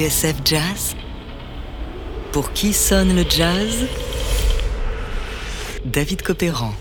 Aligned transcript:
TSF 0.00 0.36
Jazz 0.46 0.96
Pour 2.32 2.54
qui 2.54 2.72
sonne 2.72 3.14
le 3.14 3.22
jazz? 3.28 3.86
David 5.84 6.22
Copéran. 6.22 6.72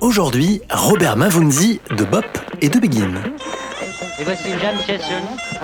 Aujourd'hui, 0.00 0.60
Robert 0.70 1.16
Mavunzi 1.16 1.80
de 1.96 2.02
Bop 2.02 2.26
et 2.60 2.68
de 2.68 2.80
Begin. 2.80 3.14
Et 4.18 4.24
voici 4.24 4.48
une 4.48 4.58
jam 4.58 4.74
session 4.84 5.22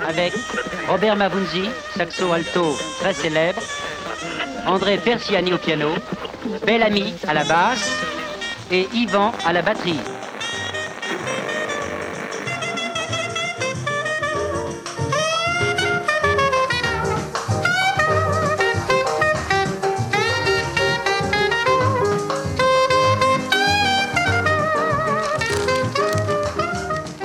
avec 0.08 0.32
Robert 0.88 1.16
Mavunzi, 1.16 1.62
saxo 1.96 2.30
alto 2.30 2.76
très 3.00 3.12
célèbre, 3.12 3.60
André 4.68 4.96
Persiani 4.96 5.52
au 5.52 5.58
piano, 5.58 5.88
Bellamy 6.64 7.14
à 7.26 7.34
la 7.34 7.42
basse 7.42 7.90
et 8.70 8.86
Yvan 8.94 9.32
à 9.44 9.52
la 9.52 9.62
batterie. 9.62 9.98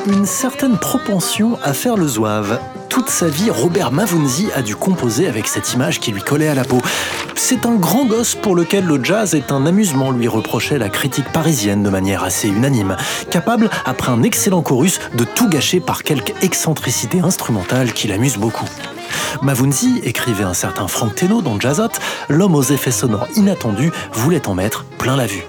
Une 0.08 0.28
certaine 0.28 0.78
propension 0.78 1.58
à 1.64 1.74
faire 1.74 1.98
le 1.98 2.08
zouave. 2.08 2.60
Toute 2.90 3.10
sa 3.10 3.28
vie, 3.28 3.50
Robert 3.50 3.92
Mavunzi 3.92 4.50
a 4.54 4.62
dû 4.62 4.76
composer 4.76 5.28
avec 5.28 5.48
cette 5.48 5.74
image 5.74 6.00
qui 6.00 6.12
lui 6.12 6.22
collait 6.22 6.48
à 6.48 6.54
la 6.54 6.64
peau. 6.64 6.80
C'est 7.36 7.66
un 7.66 7.74
grand 7.74 8.06
gosse 8.06 8.36
pour 8.36 8.56
lequel 8.56 8.86
le 8.86 9.04
jazz 9.04 9.34
est 9.34 9.52
un 9.52 9.66
amusement, 9.66 10.12
lui 10.12 10.28
reprochait 10.28 10.78
la 10.78 10.90
critique 10.90 11.32
parisienne 11.32 11.82
de 11.82 11.90
manière 11.90 12.24
assez 12.24 12.48
unanime. 12.48 12.98
Capable, 13.32 13.72
après 13.84 14.12
un 14.12 14.22
excellent 14.22 14.62
chorus, 14.62 15.00
de 15.16 15.24
tout 15.24 15.50
gâcher 15.50 15.80
par 15.80 16.04
quelque 16.04 16.34
excentricité 16.44 17.22
instrumentale 17.22 17.92
qui 17.92 18.08
l'amuse 18.08 18.38
beaucoup. 18.38 18.70
Mavunzi, 19.42 20.02
écrivait 20.04 20.44
un 20.44 20.54
certain 20.54 20.88
Frank 20.88 21.16
Teno 21.16 21.42
dans 21.42 21.60
Jazzot, 21.60 21.90
l'homme 22.30 22.54
aux 22.54 22.64
effets 22.64 22.92
sonores 22.92 23.28
inattendus 23.36 23.92
voulait 24.14 24.48
en 24.48 24.54
mettre 24.54 24.86
plein 25.00 25.16
la 25.16 25.26
vue. 25.26 25.46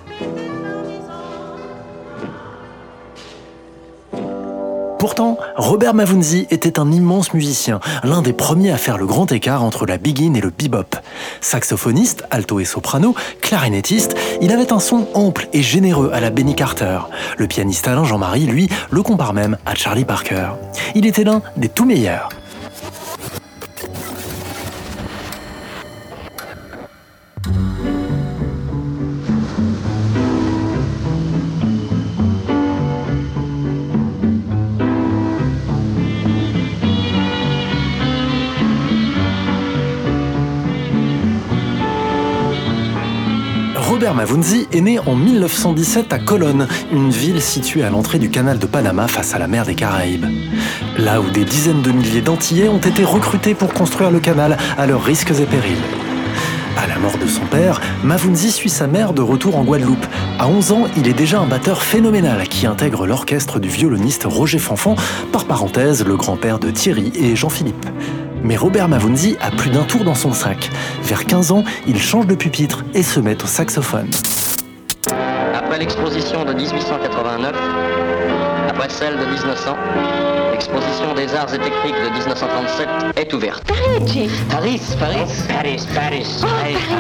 Pourtant, 4.99 5.37
Robert 5.57 5.93
Mavunzi 5.93 6.47
était 6.51 6.79
un 6.79 6.91
immense 6.91 7.35
musicien, 7.35 7.81
l'un 8.03 8.23
des 8.23 8.33
premiers 8.33 8.73
à 8.73 8.79
faire 8.79 8.97
le 8.97 9.07
grand 9.07 9.31
écart 9.31 9.63
entre 9.63 9.85
la 9.85 9.99
begin 9.99 10.35
et 10.35 10.41
le 10.41 10.51
bebop. 10.51 10.97
Saxophoniste, 11.41 12.25
alto 12.31 12.61
et 12.61 12.65
soprano, 12.65 13.15
clarinettiste, 13.43 14.17
il 14.41 14.53
avait 14.53 14.73
un 14.73 14.81
son 14.81 15.07
ample 15.13 15.49
et 15.53 15.63
généreux 15.63 16.11
à 16.15 16.21
la 16.21 16.31
Benny 16.31 16.55
Carter. 16.55 17.01
Le 17.37 17.47
pianiste 17.47 17.89
Alain 17.89 18.05
Jean-Marie, 18.05 18.47
lui, 18.47 18.69
le 18.91 19.03
compare 19.03 19.35
même 19.35 19.59
à 19.67 19.75
Charlie 19.75 20.07
Parker. 20.07 20.49
Il 20.95 21.05
était 21.05 21.25
l'un 21.25 21.43
des 21.57 21.69
tout 21.69 21.85
meilleurs. 21.85 22.31
Robert 43.97 44.15
Mavunzi 44.15 44.69
est 44.73 44.83
né 44.83 44.99
en 44.99 45.15
1917 45.15 46.13
à 46.13 46.19
Colonne, 46.19 46.69
une 46.93 47.09
ville 47.09 47.41
située 47.41 47.83
à 47.83 47.89
l'entrée 47.89 48.19
du 48.19 48.29
canal 48.29 48.59
de 48.59 48.67
Panama 48.67 49.09
face 49.09 49.33
à 49.33 49.39
la 49.39 49.49
mer 49.49 49.65
des 49.65 49.75
Caraïbes. 49.75 50.27
Là 50.99 51.23
où 51.23 51.31
des 51.31 51.47
dizaines 51.47 51.81
de 51.81 51.93
milliers 51.93 52.21
d'Antillais 52.21 52.69
ont 52.69 52.77
été 52.77 53.05
recrutés 53.05 53.55
pour 53.55 53.73
construire 53.73 54.11
le 54.11 54.21
canal 54.21 54.59
à 54.77 54.87
leurs 54.87 55.03
risques 55.03 55.31
et 55.31 55.47
périls. 55.47 56.06
À 56.77 56.87
la 56.87 56.99
mort 56.99 57.17
de 57.17 57.27
son 57.27 57.47
père, 57.47 57.81
Mavunzi 58.05 58.51
suit 58.51 58.69
sa 58.69 58.87
mère 58.87 59.15
de 59.15 59.23
retour 59.23 59.57
en 59.57 59.65
Guadeloupe. 59.65 60.07
À 60.39 60.47
11 60.47 60.73
ans, 60.73 60.85
il 60.97 61.09
est 61.09 61.15
déjà 61.15 61.41
un 61.41 61.47
batteur 61.47 61.83
phénoménal 61.83 62.47
qui 62.49 62.67
intègre 62.67 63.07
l'orchestre 63.07 63.59
du 63.59 63.69
violoniste 63.69 64.25
Roger 64.25 64.59
Fanfan, 64.59 64.95
par 65.33 65.47
parenthèse 65.47 66.05
le 66.05 66.17
grand-père 66.17 66.59
de 66.59 66.71
Thierry 66.71 67.13
et 67.15 67.35
Jean-Philippe. 67.35 67.87
Mais 68.43 68.57
Robert 68.57 68.89
Mavunzi 68.89 69.37
a 69.41 69.51
plus 69.51 69.71
d'un 69.71 69.85
tour 69.85 70.05
dans 70.05 70.15
son 70.15 70.33
sac. 70.33 70.71
Vers 71.03 71.25
15 71.25 71.51
ans, 71.51 71.65
il 71.87 71.99
change 71.99 72.27
de 72.27 72.35
pupitre 72.35 72.85
et 72.95 73.03
se 73.03 73.21
met 73.21 73.43
au 73.43 73.47
saxophone. 73.47 74.11
Après 75.55 75.79
l'exposition 75.79 76.45
de 76.45 76.53
1889, 76.53 77.55
après 78.69 78.89
celle 78.91 79.15
de 79.19 79.25
1900, 79.25 79.77
l'exposition 79.97 80.46
des 81.27 81.35
arts 81.35 81.53
et 81.55 81.59
techniques 81.59 81.95
de 82.05 82.11
1937 82.11 82.89
est 83.17 83.33
ouverte. 83.35 83.63
Parigi. 83.67 84.31
Paris, 84.51 84.81
Paris, 84.99 85.19
Paris, 85.49 85.87
Paris, 85.95 86.27
Oh, 86.43 86.47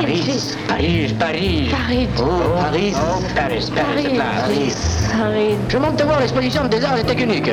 Parigi. 0.00 0.56
Paris, 0.68 1.14
Paris, 1.18 1.68
Paris. 1.70 2.08
Oh, 2.18 2.22
Paris, 2.56 2.94
Paris, 3.34 3.72
Paris. 3.74 4.74
Paris. 5.12 5.54
Je 5.68 5.78
monte 5.78 5.96
te 5.96 6.02
voir 6.02 6.20
l'exposition 6.20 6.66
des 6.66 6.84
arts 6.84 6.98
et 6.98 7.04
techniques. 7.04 7.50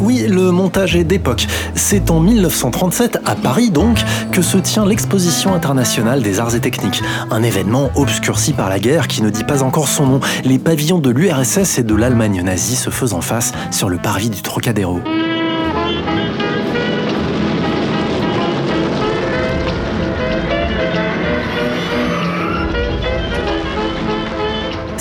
Oui, 0.00 0.24
le 0.28 0.50
montage 0.50 0.96
est 0.96 1.04
d'époque. 1.04 1.46
C'est 1.74 2.10
en 2.10 2.20
1937, 2.20 3.18
à 3.24 3.34
Paris 3.34 3.70
donc, 3.70 3.98
que 4.32 4.42
se 4.42 4.58
tient 4.58 4.86
l'exposition 4.86 5.54
internationale 5.54 6.22
des 6.22 6.40
arts 6.40 6.54
et 6.54 6.60
techniques. 6.60 7.02
Un 7.30 7.42
événement 7.42 7.90
obscurci 7.96 8.52
par 8.52 8.68
la 8.68 8.78
guerre 8.78 9.08
qui 9.08 9.22
ne 9.22 9.30
dit 9.30 9.44
pas 9.44 9.62
encore 9.62 9.88
son 9.88 10.06
nom. 10.06 10.20
Les 10.44 10.58
pavillons 10.58 10.98
de 10.98 11.10
l'URSS 11.10 11.78
et 11.78 11.82
de 11.82 11.94
l'Allemagne 11.94 12.42
nazie 12.42 12.76
se 12.76 12.90
faisant 12.90 13.20
face 13.20 13.52
sur 13.70 13.88
le 13.88 13.98
parvis 13.98 14.30
du 14.30 14.42
Trocadéro. 14.42 15.00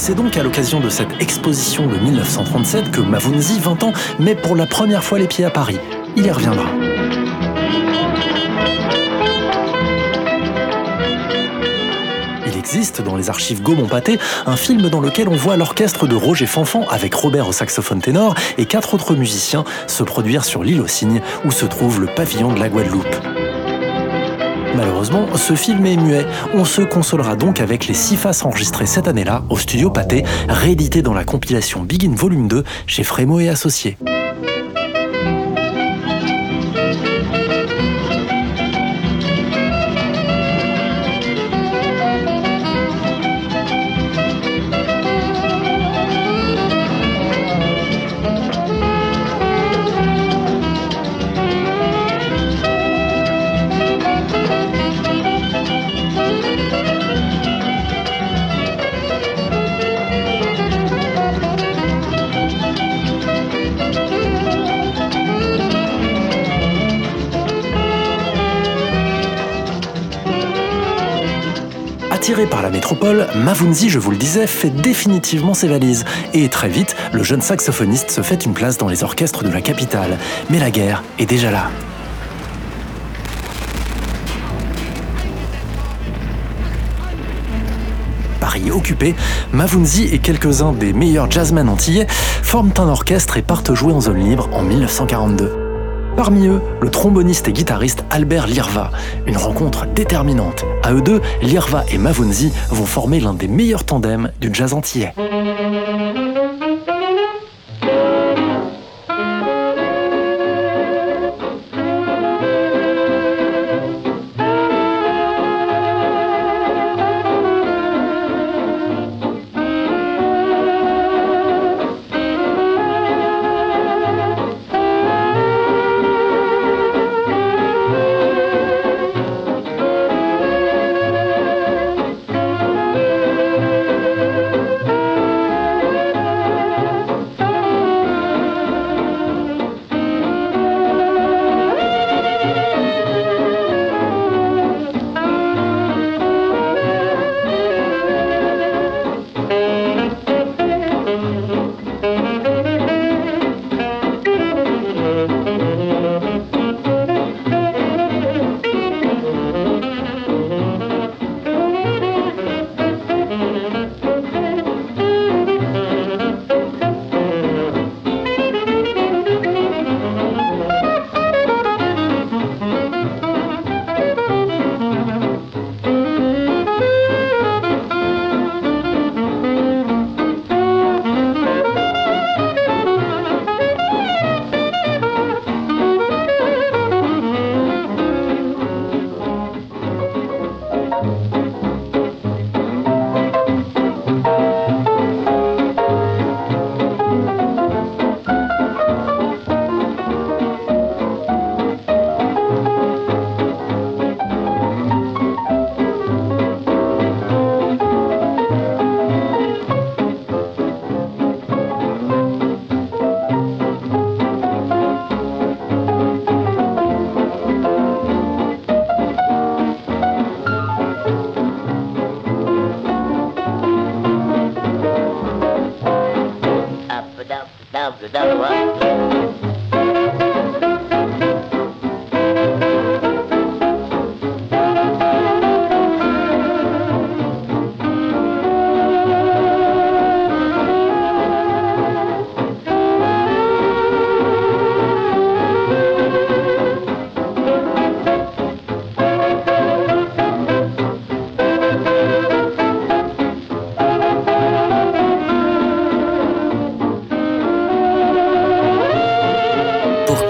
C'est 0.07 0.15
donc 0.15 0.37
à 0.37 0.43
l'occasion 0.43 0.79
de 0.79 0.87
cette 0.87 1.21
exposition 1.21 1.85
de 1.85 1.97
1937 1.97 2.91
que 2.91 3.01
Mavunzi, 3.01 3.59
20 3.59 3.83
ans, 3.83 3.91
met 4.19 4.35
pour 4.35 4.55
la 4.55 4.65
première 4.65 5.03
fois 5.03 5.19
les 5.19 5.27
pieds 5.27 5.43
à 5.43 5.49
Paris. 5.49 5.79
Il 6.15 6.25
y 6.25 6.31
reviendra. 6.31 6.69
Il 12.45 12.57
existe 12.57 13.01
dans 13.01 13.17
les 13.17 13.29
archives 13.29 13.61
Gaumont-Pâté 13.61 14.17
un 14.45 14.55
film 14.55 14.89
dans 14.89 15.01
lequel 15.01 15.27
on 15.27 15.35
voit 15.35 15.57
l'orchestre 15.57 16.07
de 16.07 16.15
Roger 16.15 16.45
Fanfan 16.45 16.85
avec 16.89 17.13
Robert 17.13 17.49
au 17.49 17.51
saxophone 17.51 17.99
ténor 17.99 18.33
et 18.57 18.65
quatre 18.65 18.93
autres 18.93 19.13
musiciens 19.13 19.65
se 19.87 20.03
produire 20.03 20.45
sur 20.45 20.63
l'île 20.63 20.79
aux 20.79 20.87
Cygnes 20.87 21.19
où 21.43 21.51
se 21.51 21.65
trouve 21.65 21.99
le 21.99 22.07
pavillon 22.07 22.53
de 22.53 22.59
la 22.61 22.69
Guadeloupe. 22.69 23.46
Malheureusement, 24.77 25.25
ce 25.35 25.55
film 25.55 25.87
est 25.87 25.97
muet. 25.97 26.27
On 26.53 26.63
se 26.63 26.83
consolera 26.83 27.35
donc 27.35 27.61
avec 27.61 27.87
les 27.87 27.95
six 27.95 28.15
faces 28.15 28.45
enregistrées 28.45 28.85
cette 28.85 29.07
année-là 29.07 29.41
au 29.49 29.57
studio 29.57 29.89
Pâté, 29.89 30.23
rééditées 30.47 31.01
dans 31.01 31.15
la 31.15 31.23
compilation 31.23 31.81
Begin 31.81 32.13
Volume 32.13 32.47
2 32.47 32.63
chez 32.85 33.03
Frémo 33.03 33.39
et 33.39 33.49
Associés. 33.49 33.97
Par 72.45 72.61
la 72.61 72.69
métropole, 72.69 73.25
Mavunzi, 73.35 73.89
je 73.89 73.97
vous 73.97 74.11
le 74.11 74.17
disais, 74.17 74.45
fait 74.45 74.69
définitivement 74.69 75.55
ses 75.55 75.67
valises. 75.67 76.05
Et 76.35 76.49
très 76.49 76.69
vite, 76.69 76.95
le 77.11 77.23
jeune 77.23 77.41
saxophoniste 77.41 78.11
se 78.11 78.21
fait 78.21 78.45
une 78.45 78.53
place 78.53 78.77
dans 78.77 78.87
les 78.87 79.03
orchestres 79.03 79.43
de 79.43 79.49
la 79.49 79.61
capitale. 79.61 80.19
Mais 80.51 80.59
la 80.59 80.69
guerre 80.69 81.03
est 81.17 81.25
déjà 81.25 81.49
là. 81.49 81.71
Paris 88.39 88.69
occupé, 88.69 89.15
Mavunzi 89.51 90.03
et 90.03 90.19
quelques-uns 90.19 90.73
des 90.73 90.93
meilleurs 90.93 91.31
jazzmen 91.31 91.67
antillais 91.67 92.05
forment 92.43 92.73
un 92.77 92.87
orchestre 92.87 93.37
et 93.37 93.41
partent 93.41 93.73
jouer 93.73 93.93
en 93.93 94.01
zone 94.01 94.19
libre 94.19 94.47
en 94.53 94.61
1942. 94.61 95.56
Parmi 96.17 96.47
eux, 96.47 96.61
le 96.81 96.89
tromboniste 96.89 97.47
et 97.47 97.53
guitariste 97.53 98.03
Albert 98.09 98.47
Lirva, 98.47 98.89
une 99.27 99.37
rencontre 99.37 99.85
déterminante. 99.85 100.65
À 100.81 100.91
eux 100.91 101.01
deux, 101.01 101.21
Lirva 101.43 101.85
et 101.91 101.99
Mavunzi 101.99 102.51
vont 102.69 102.87
former 102.87 103.19
l'un 103.19 103.35
des 103.35 103.47
meilleurs 103.47 103.83
tandems 103.83 104.31
du 104.41 104.49
jazz 104.51 104.73
antillais. 104.73 105.13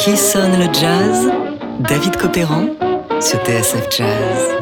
Qui 0.07 0.15
sonne 0.15 0.57
le 0.57 0.73
jazz 0.73 1.29
David 1.81 2.15
Copéran 2.15 2.67
sur 3.19 3.39
TSF 3.43 3.89
Jazz. 3.91 4.55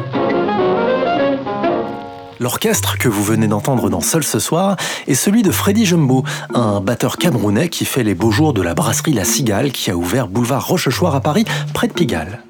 L'orchestre 2.40 2.98
que 2.98 3.08
vous 3.08 3.22
venez 3.22 3.46
d'entendre 3.46 3.88
dans 3.88 4.00
Seul 4.00 4.24
ce 4.24 4.40
soir 4.40 4.76
est 5.06 5.14
celui 5.14 5.44
de 5.44 5.52
Freddy 5.52 5.86
Jumbo, 5.86 6.24
un 6.52 6.80
batteur 6.80 7.16
camerounais 7.16 7.68
qui 7.68 7.84
fait 7.84 8.02
les 8.02 8.16
beaux 8.16 8.32
jours 8.32 8.54
de 8.54 8.62
la 8.62 8.74
brasserie 8.74 9.12
La 9.12 9.24
Cigale 9.24 9.70
qui 9.70 9.88
a 9.92 9.96
ouvert 9.96 10.26
boulevard 10.26 10.66
Rochechouart 10.66 11.14
à 11.14 11.20
Paris, 11.20 11.44
près 11.72 11.86
de 11.86 11.92
Pigalle. 11.92 12.42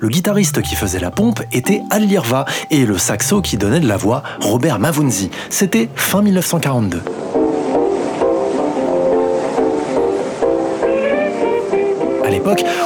Le 0.00 0.08
guitariste 0.08 0.62
qui 0.62 0.74
faisait 0.74 0.98
la 0.98 1.12
pompe 1.12 1.42
était 1.52 1.80
Al 1.90 2.04
Lirva 2.04 2.44
et 2.72 2.86
le 2.86 2.98
saxo 2.98 3.40
qui 3.40 3.56
donnait 3.56 3.78
de 3.78 3.86
la 3.86 3.96
voix, 3.96 4.24
Robert 4.40 4.80
Mavunzi. 4.80 5.30
C'était 5.48 5.88
fin 5.94 6.22
1942. 6.22 7.02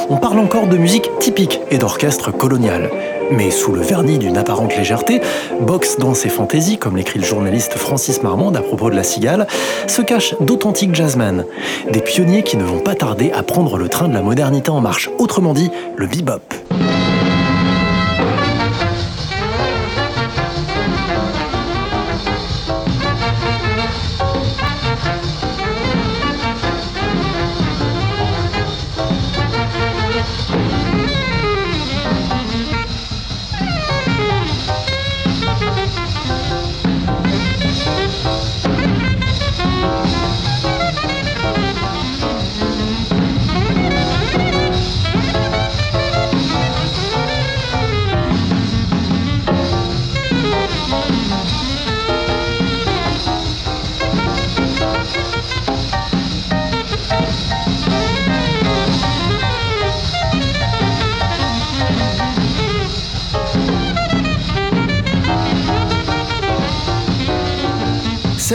On 0.09 0.17
parle 0.17 0.39
encore 0.39 0.67
de 0.67 0.77
musique 0.77 1.09
typique 1.19 1.59
et 1.71 1.77
d'orchestre 1.77 2.31
colonial. 2.31 2.89
Mais 3.31 3.51
sous 3.51 3.73
le 3.73 3.81
vernis 3.81 4.17
d'une 4.17 4.37
apparente 4.37 4.75
légèreté, 4.77 5.21
boxe, 5.61 5.97
danse 5.97 6.25
et 6.25 6.29
fantaisie, 6.29 6.77
comme 6.77 6.95
l'écrit 6.95 7.19
le 7.19 7.25
journaliste 7.25 7.73
Francis 7.73 8.23
Marmande 8.23 8.55
à 8.55 8.61
propos 8.61 8.89
de 8.89 8.95
la 8.95 9.03
cigale, 9.03 9.47
se 9.87 10.01
cachent 10.01 10.35
d'authentiques 10.39 10.95
jazzmen, 10.95 11.43
des 11.91 12.01
pionniers 12.01 12.43
qui 12.43 12.57
ne 12.57 12.63
vont 12.63 12.79
pas 12.79 12.95
tarder 12.95 13.31
à 13.31 13.43
prendre 13.43 13.77
le 13.77 13.89
train 13.89 14.07
de 14.07 14.13
la 14.13 14.21
modernité 14.21 14.69
en 14.69 14.81
marche, 14.81 15.09
autrement 15.19 15.53
dit 15.53 15.71
le 15.97 16.07
bebop. 16.07 16.41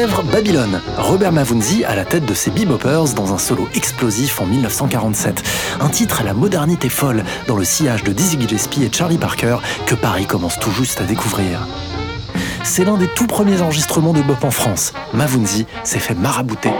Babylone, 0.06 0.80
Robert 0.98 1.30
Mavunzi 1.30 1.84
à 1.84 1.94
la 1.94 2.04
tête 2.04 2.24
de 2.24 2.34
ses 2.34 2.50
beboppers 2.50 3.14
dans 3.14 3.32
un 3.32 3.38
solo 3.38 3.68
explosif 3.74 4.40
en 4.40 4.46
1947. 4.46 5.42
Un 5.80 5.88
titre 5.88 6.22
à 6.22 6.24
la 6.24 6.34
modernité 6.34 6.88
folle 6.88 7.22
dans 7.46 7.56
le 7.56 7.64
sillage 7.64 8.02
de 8.02 8.12
Dizzy 8.12 8.36
Gillespie 8.40 8.82
et 8.82 8.90
Charlie 8.92 9.18
Parker 9.18 9.58
que 9.86 9.94
Paris 9.94 10.26
commence 10.26 10.58
tout 10.58 10.72
juste 10.72 11.00
à 11.00 11.04
découvrir. 11.04 11.68
C'est 12.64 12.84
l'un 12.84 12.96
des 12.96 13.08
tout 13.08 13.28
premiers 13.28 13.60
enregistrements 13.60 14.12
de 14.12 14.22
bop 14.22 14.42
en 14.42 14.50
France. 14.50 14.92
Mavunzi 15.12 15.66
s'est 15.84 16.00
fait 16.00 16.14
marabouter. 16.14 16.72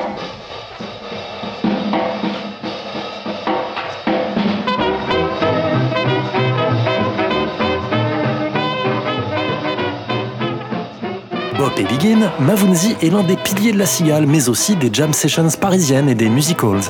Et 11.79 11.85
Begin, 11.85 12.31
Mavunzi 12.39 12.97
est 13.01 13.09
l'un 13.11 13.23
des 13.23 13.37
piliers 13.37 13.73
de 13.73 13.79
la 13.79 13.87
cigale, 13.87 14.27
mais 14.27 14.49
aussi 14.49 14.77
des 14.77 14.91
jam 14.93 15.13
sessions 15.13 15.49
parisiennes 15.59 16.09
et 16.09 16.15
des 16.15 16.29
musicals. 16.29 16.81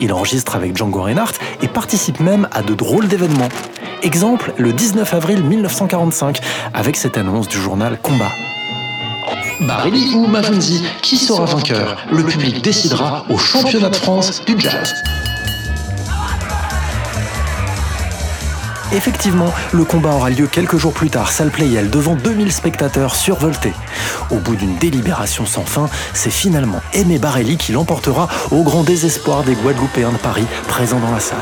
Il 0.00 0.12
enregistre 0.12 0.56
avec 0.56 0.76
Django 0.76 1.02
Reinhardt 1.02 1.34
et 1.62 1.68
participe 1.68 2.18
même 2.18 2.48
à 2.50 2.62
de 2.62 2.74
drôles 2.74 3.06
d'événements. 3.06 3.48
Exemple, 4.02 4.52
le 4.56 4.72
19 4.72 5.14
avril 5.14 5.44
1945, 5.44 6.40
avec 6.74 6.96
cette 6.96 7.16
annonce 7.16 7.46
du 7.46 7.56
journal 7.56 7.98
Combat. 8.02 8.32
Barelli 9.60 10.12
ou 10.14 10.26
Mavunzi, 10.26 10.82
qui 11.02 11.16
sera 11.16 11.44
vainqueur? 11.44 12.04
Le 12.10 12.24
public 12.24 12.62
décidera 12.62 13.24
au 13.28 13.38
championnat 13.38 13.90
de 13.90 13.96
France 13.96 14.44
du 14.44 14.58
jazz. 14.58 14.92
Effectivement, 18.94 19.52
le 19.72 19.84
combat 19.84 20.10
aura 20.10 20.28
lieu 20.28 20.46
quelques 20.46 20.76
jours 20.76 20.92
plus 20.92 21.08
tard, 21.08 21.32
salle 21.32 21.50
Playel, 21.50 21.88
devant 21.88 22.14
2000 22.14 22.52
spectateurs 22.52 23.16
survoltés. 23.16 23.72
Au 24.30 24.36
bout 24.36 24.54
d'une 24.54 24.76
délibération 24.76 25.46
sans 25.46 25.64
fin, 25.64 25.88
c'est 26.12 26.30
finalement 26.30 26.80
Aimé 26.92 27.18
Barelli 27.18 27.56
qui 27.56 27.72
l'emportera 27.72 28.28
au 28.50 28.62
grand 28.62 28.82
désespoir 28.82 29.44
des 29.44 29.54
Guadeloupéens 29.54 30.12
de 30.12 30.18
Paris 30.18 30.46
présents 30.68 31.00
dans 31.00 31.10
la 31.10 31.20
salle. 31.20 31.38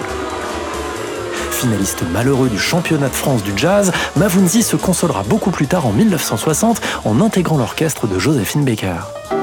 Finaliste 1.50 2.04
malheureux 2.12 2.48
du 2.48 2.58
championnat 2.58 3.08
de 3.08 3.14
France 3.14 3.42
du 3.42 3.52
jazz, 3.56 3.90
Mavunzi 4.16 4.62
se 4.62 4.76
consolera 4.76 5.24
beaucoup 5.24 5.50
plus 5.50 5.66
tard 5.66 5.86
en 5.86 5.92
1960 5.92 6.80
en 7.04 7.20
intégrant 7.20 7.58
l'orchestre 7.58 8.06
de 8.06 8.18
Josephine 8.18 8.64
Baker. 8.64 9.39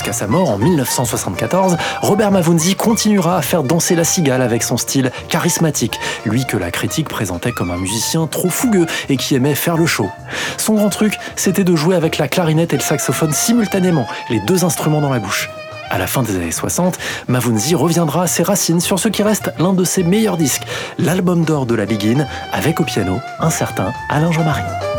Jusqu'à 0.00 0.14
sa 0.14 0.28
mort 0.28 0.48
en 0.48 0.56
1974, 0.56 1.76
Robert 2.00 2.30
Mavunzi 2.30 2.74
continuera 2.74 3.36
à 3.36 3.42
faire 3.42 3.62
danser 3.62 3.94
la 3.94 4.04
cigale 4.04 4.40
avec 4.40 4.62
son 4.62 4.78
style 4.78 5.12
charismatique, 5.28 6.00
lui 6.24 6.46
que 6.46 6.56
la 6.56 6.70
critique 6.70 7.06
présentait 7.06 7.52
comme 7.52 7.70
un 7.70 7.76
musicien 7.76 8.26
trop 8.26 8.48
fougueux 8.48 8.86
et 9.10 9.18
qui 9.18 9.34
aimait 9.34 9.54
faire 9.54 9.76
le 9.76 9.84
show. 9.84 10.08
Son 10.56 10.72
grand 10.72 10.88
truc, 10.88 11.18
c'était 11.36 11.64
de 11.64 11.76
jouer 11.76 11.96
avec 11.96 12.16
la 12.16 12.28
clarinette 12.28 12.72
et 12.72 12.78
le 12.78 12.82
saxophone 12.82 13.34
simultanément, 13.34 14.06
les 14.30 14.40
deux 14.40 14.64
instruments 14.64 15.02
dans 15.02 15.12
la 15.12 15.18
bouche. 15.18 15.50
À 15.90 15.98
la 15.98 16.06
fin 16.06 16.22
des 16.22 16.34
années 16.34 16.50
60, 16.50 16.98
Mavunzi 17.28 17.74
reviendra 17.74 18.22
à 18.22 18.26
ses 18.26 18.42
racines 18.42 18.80
sur 18.80 18.98
ce 18.98 19.08
qui 19.08 19.22
reste 19.22 19.52
l'un 19.58 19.74
de 19.74 19.84
ses 19.84 20.02
meilleurs 20.02 20.38
disques, 20.38 20.62
l'album 20.98 21.44
d'or 21.44 21.66
de 21.66 21.74
la 21.74 21.84
Begin, 21.84 22.26
avec 22.54 22.80
au 22.80 22.84
piano 22.84 23.20
un 23.38 23.50
certain 23.50 23.92
Alain 24.08 24.32
Jean-Marie. 24.32 24.89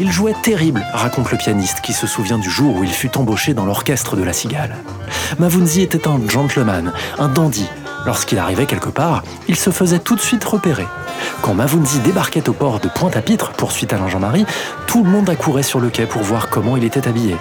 Il 0.00 0.10
jouait 0.10 0.34
terrible, 0.42 0.84
raconte 0.92 1.30
le 1.30 1.38
pianiste 1.38 1.80
qui 1.80 1.92
se 1.92 2.08
souvient 2.08 2.38
du 2.38 2.50
jour 2.50 2.76
où 2.76 2.84
il 2.84 2.90
fut 2.90 3.16
embauché 3.16 3.54
dans 3.54 3.64
l'orchestre 3.64 4.16
de 4.16 4.24
la 4.24 4.32
Cigale. 4.32 4.76
Mavunzi 5.38 5.82
était 5.82 6.08
un 6.08 6.20
gentleman, 6.28 6.92
un 7.18 7.28
dandy. 7.28 7.68
Lorsqu'il 8.04 8.38
arrivait 8.38 8.66
quelque 8.66 8.88
part, 8.88 9.22
il 9.46 9.54
se 9.54 9.70
faisait 9.70 10.00
tout 10.00 10.16
de 10.16 10.20
suite 10.20 10.42
repérer. 10.42 10.86
Quand 11.42 11.54
Mavunzi 11.54 12.00
débarquait 12.00 12.48
au 12.48 12.52
port 12.52 12.80
de 12.80 12.88
Pointe-à-Pitre, 12.88 13.52
poursuite 13.52 13.92
Alain 13.92 14.08
Jean-Marie, 14.08 14.46
tout 14.88 15.04
le 15.04 15.10
monde 15.10 15.30
accourait 15.30 15.62
sur 15.62 15.78
le 15.78 15.90
quai 15.90 16.06
pour 16.06 16.22
voir 16.22 16.48
comment 16.48 16.76
il 16.76 16.84
était 16.84 17.06
habillé. 17.06 17.36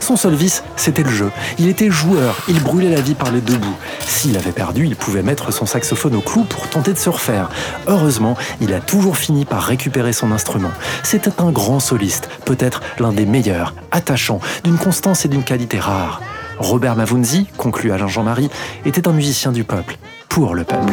Son 0.00 0.16
seul 0.16 0.34
vice, 0.34 0.62
c'était 0.76 1.02
le 1.02 1.10
jeu. 1.10 1.30
Il 1.58 1.68
était 1.68 1.90
joueur, 1.90 2.36
il 2.48 2.62
brûlait 2.62 2.90
la 2.90 3.00
vie 3.00 3.14
par 3.14 3.30
les 3.30 3.40
deux 3.40 3.56
bouts. 3.56 3.76
S'il 4.00 4.36
avait 4.36 4.52
perdu, 4.52 4.86
il 4.86 4.96
pouvait 4.96 5.22
mettre 5.22 5.52
son 5.52 5.66
saxophone 5.66 6.14
au 6.14 6.20
clou 6.20 6.44
pour 6.44 6.68
tenter 6.68 6.92
de 6.92 6.98
se 6.98 7.10
refaire. 7.10 7.48
Heureusement, 7.86 8.36
il 8.60 8.72
a 8.72 8.80
toujours 8.80 9.16
fini 9.16 9.44
par 9.44 9.62
récupérer 9.62 10.12
son 10.12 10.32
instrument. 10.32 10.72
C'était 11.02 11.40
un 11.40 11.50
grand 11.50 11.80
soliste, 11.80 12.28
peut-être 12.44 12.82
l'un 12.98 13.12
des 13.12 13.26
meilleurs, 13.26 13.74
attachant, 13.90 14.40
d'une 14.64 14.78
constance 14.78 15.24
et 15.24 15.28
d'une 15.28 15.44
qualité 15.44 15.78
rare. 15.78 16.20
Robert 16.58 16.96
Mavunzi, 16.96 17.46
conclut 17.56 17.92
Alain 17.92 18.08
Jean-Marie, 18.08 18.50
était 18.84 19.08
un 19.08 19.12
musicien 19.12 19.52
du 19.52 19.64
peuple, 19.64 19.96
pour 20.28 20.54
le 20.54 20.64
peuple. 20.64 20.92